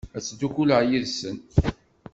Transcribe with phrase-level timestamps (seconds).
[0.17, 1.37] Ad ttdukkuleɣ yid-sen.